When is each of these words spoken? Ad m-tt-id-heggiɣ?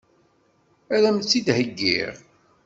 Ad 0.95 1.03
m-tt-id-heggiɣ? 1.15 2.13